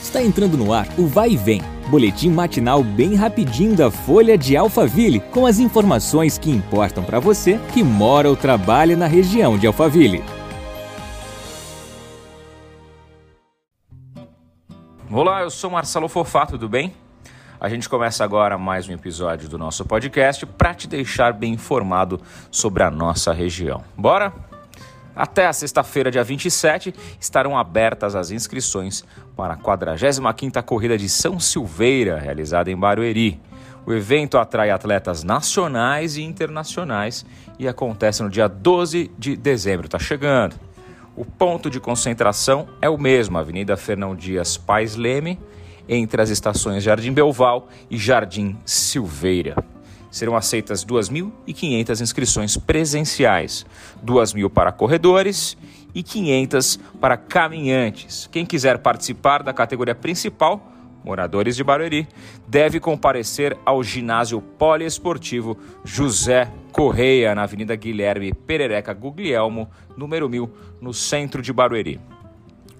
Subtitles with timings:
[0.00, 4.56] Está entrando no ar o Vai e Vem, boletim matinal bem rapidinho da Folha de
[4.56, 9.66] Alphaville, com as informações que importam para você que mora ou trabalha na região de
[9.66, 10.24] Alphaville.
[15.12, 16.94] Olá, eu sou Marcelo Fofá, tudo bem?
[17.60, 22.18] A gente começa agora mais um episódio do nosso podcast para te deixar bem informado
[22.50, 23.84] sobre a nossa região.
[23.98, 24.32] Bora?
[25.20, 29.04] Até a sexta-feira, dia 27, estarão abertas as inscrições
[29.36, 33.38] para a 45ª Corrida de São Silveira, realizada em Barueri.
[33.84, 37.26] O evento atrai atletas nacionais e internacionais
[37.58, 40.56] e acontece no dia 12 de dezembro, está chegando.
[41.14, 45.38] O ponto de concentração é o mesmo, Avenida Fernão Dias Pais Leme,
[45.86, 49.54] entre as estações Jardim Belval e Jardim Silveira
[50.10, 53.64] serão aceitas 2.500 inscrições presenciais,
[54.04, 55.56] 2.000 para corredores
[55.94, 58.28] e 500 para caminhantes.
[58.30, 60.72] Quem quiser participar da categoria principal,
[61.04, 62.06] moradores de Barueri,
[62.46, 70.92] deve comparecer ao ginásio poliesportivo José Correia, na Avenida Guilherme Perereca Guglielmo, número 1000, no
[70.92, 72.00] centro de Barueri.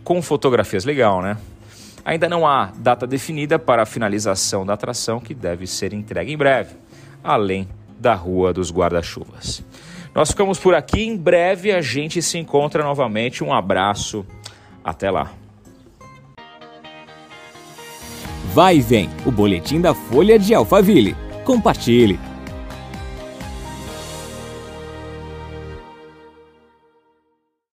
[0.04, 1.36] com fotografias legal, né?
[2.04, 6.36] Ainda não há data definida para a finalização da atração que deve ser entregue em
[6.36, 6.76] breve,
[7.22, 7.68] além
[8.00, 9.62] da Rua dos Guarda-Chuvas.
[10.14, 13.44] Nós ficamos por aqui, em breve a gente se encontra novamente.
[13.44, 14.26] Um abraço,
[14.82, 15.30] até lá.
[18.52, 21.14] Vai e vem, o boletim da Folha de Alphaville.
[21.44, 22.29] Compartilhe.